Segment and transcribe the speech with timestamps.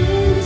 [0.00, 0.39] You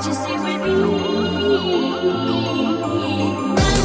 [0.00, 0.62] what you see with
[3.74, 3.79] me.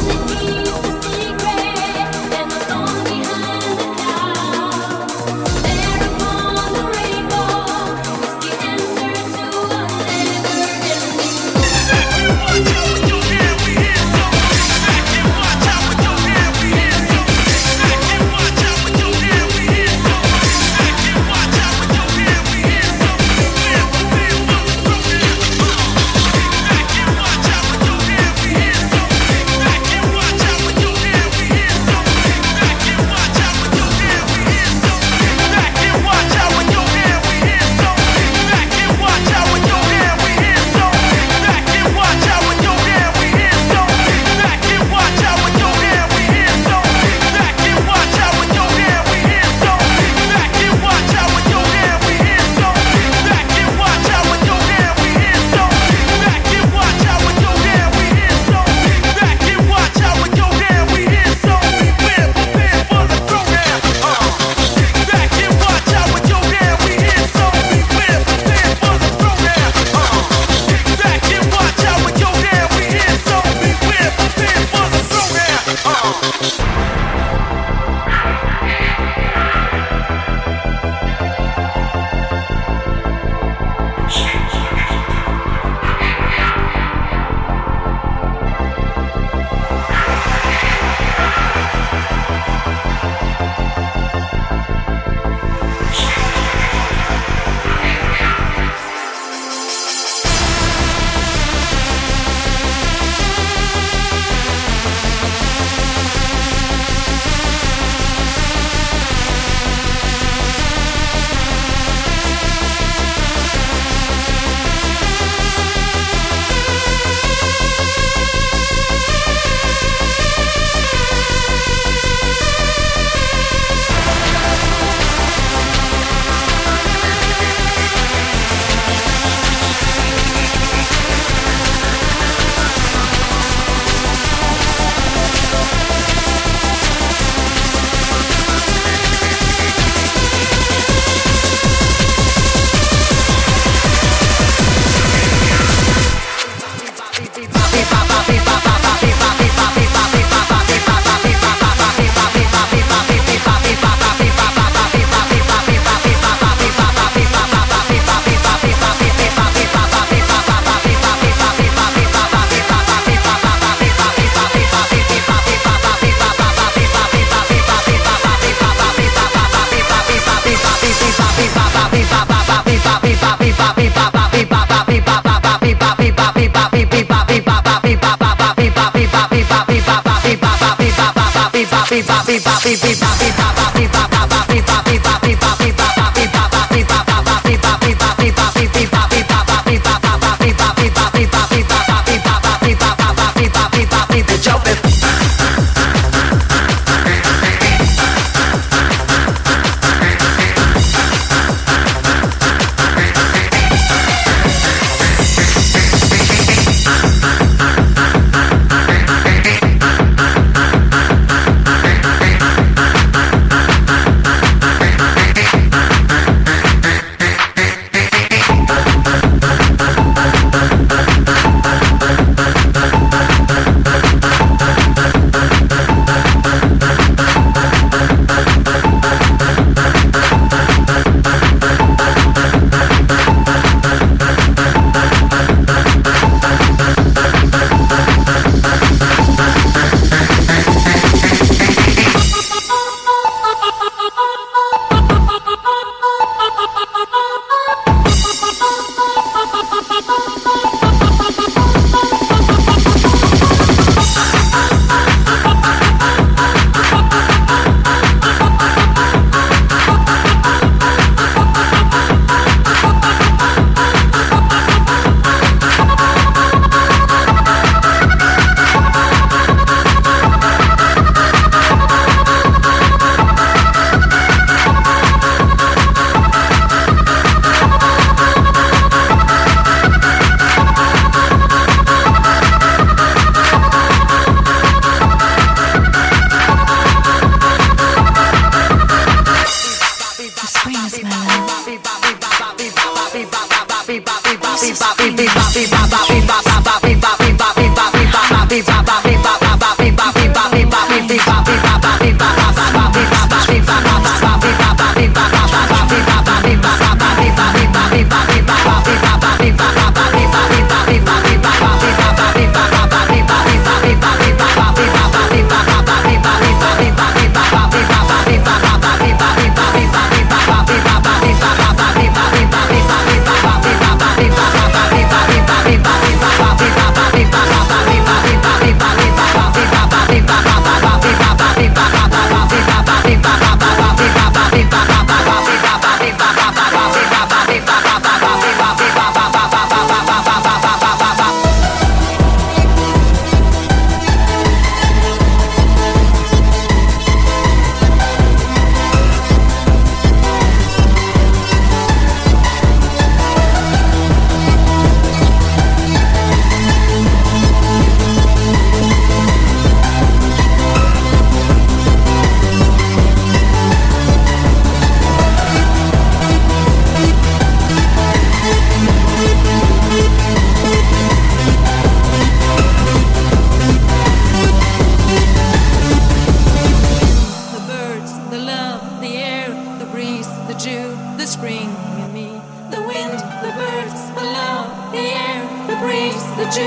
[386.46, 386.58] Breeze,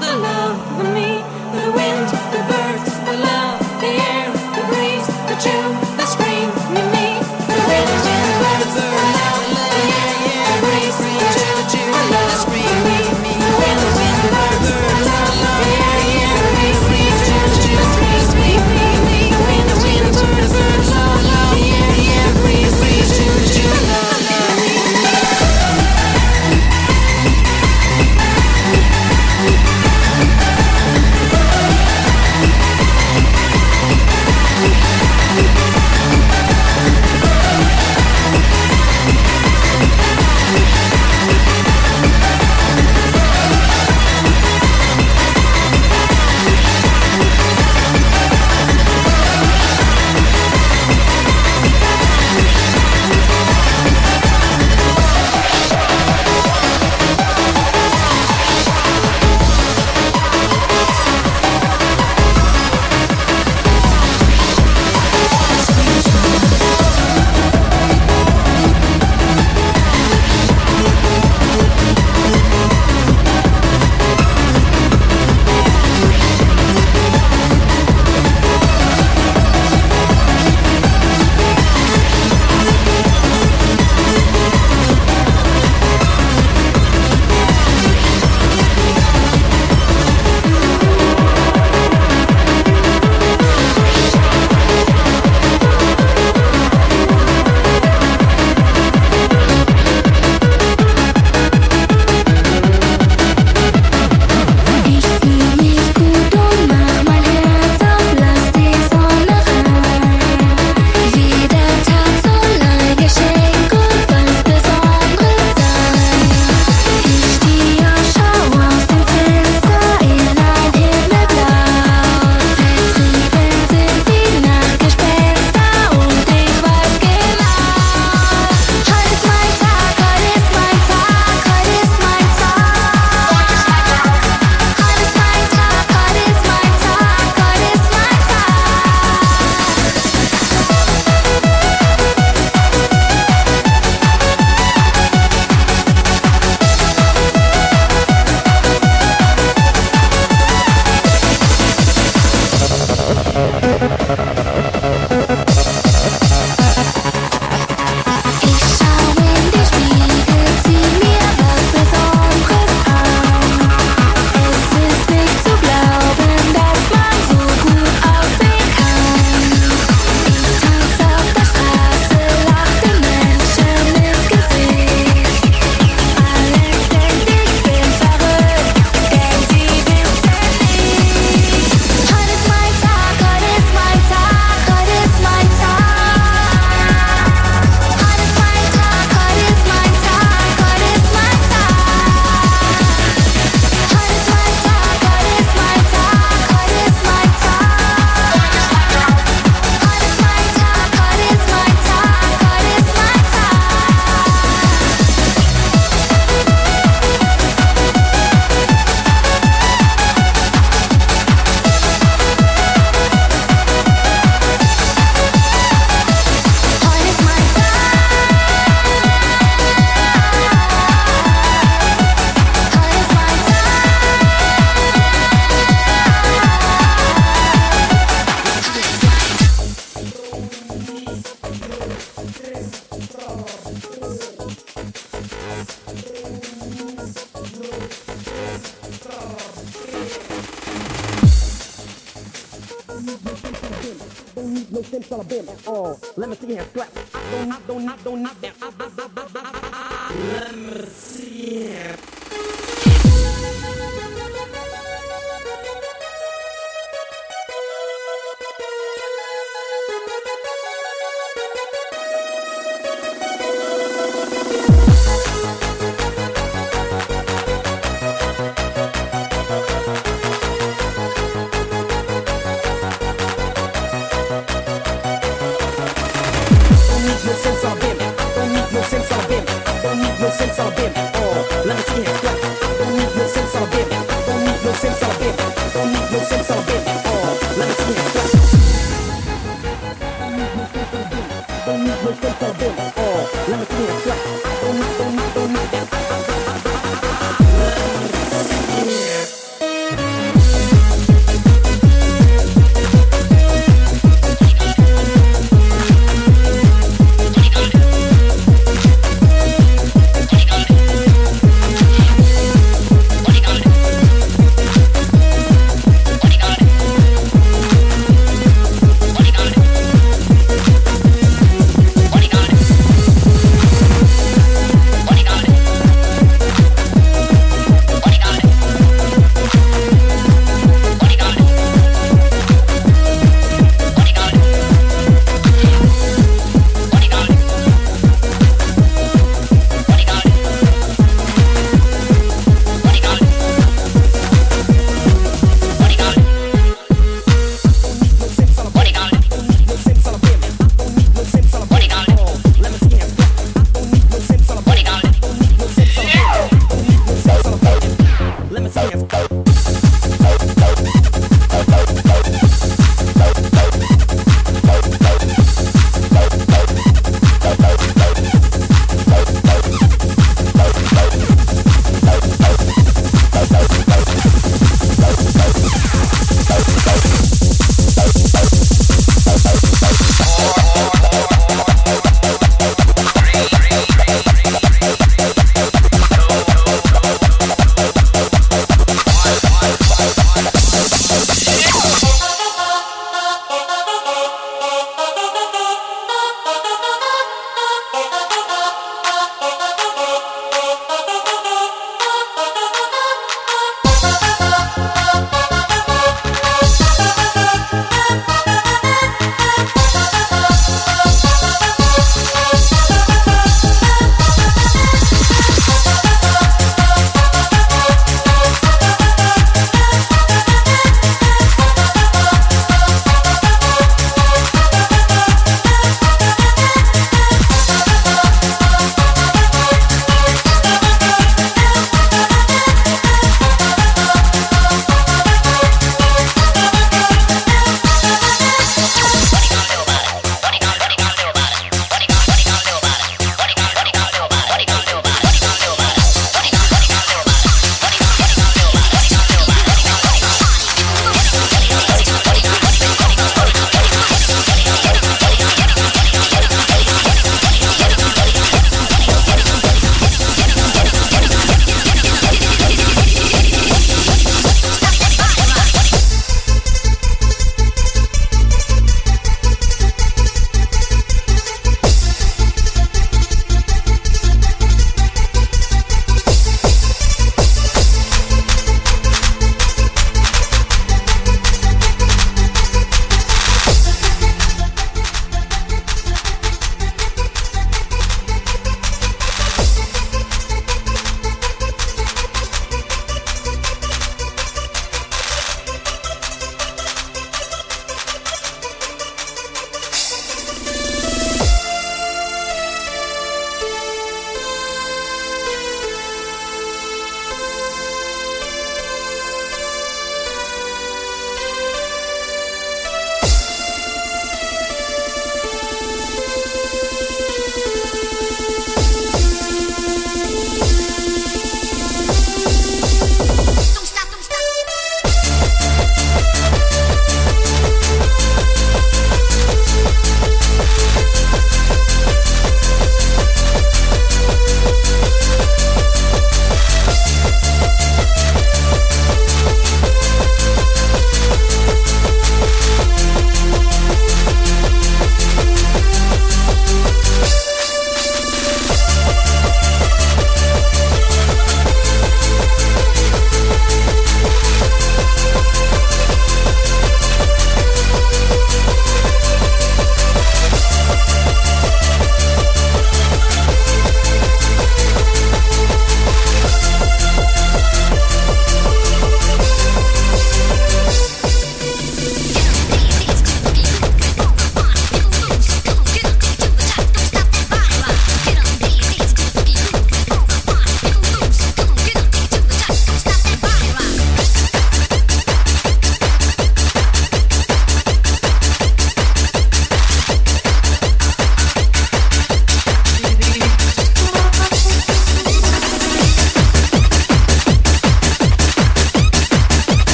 [0.00, 1.22] the love in me.
[1.52, 2.17] The wind,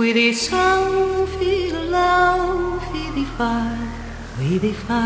[0.00, 3.52] Di sang, fi de lau, fi di fa,
[4.38, 5.04] oui di fa,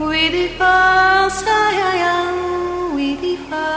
[0.00, 2.16] oui di fa, sa ya ya,
[2.94, 3.68] oui di fa.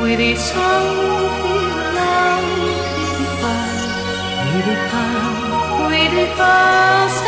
[0.00, 0.88] Oui, di sang,
[1.40, 2.42] fi de lau,
[2.94, 5.07] fi di fa,
[6.38, 7.27] passa.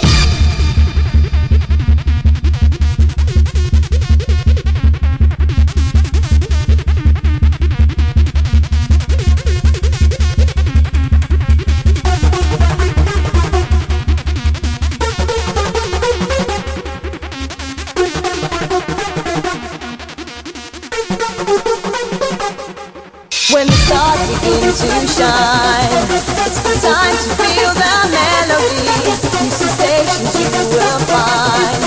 [24.79, 26.07] Shine.
[26.47, 29.11] It's time to feel the melody.
[29.43, 31.83] New sensations you will find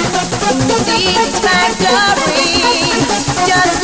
[0.53, 0.77] in the
[1.41, 2.45] factory.
[3.49, 3.84] Just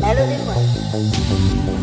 [0.00, 1.73] 来了宾馆